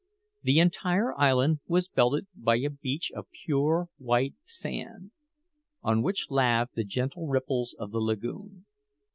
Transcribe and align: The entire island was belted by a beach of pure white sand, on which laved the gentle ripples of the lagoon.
The 0.41 0.57
entire 0.57 1.13
island 1.15 1.59
was 1.67 1.87
belted 1.87 2.25
by 2.35 2.55
a 2.55 2.71
beach 2.71 3.11
of 3.15 3.27
pure 3.45 3.87
white 3.99 4.33
sand, 4.41 5.11
on 5.83 6.01
which 6.01 6.31
laved 6.31 6.71
the 6.73 6.83
gentle 6.83 7.27
ripples 7.27 7.75
of 7.77 7.91
the 7.91 7.99
lagoon. 7.99 8.65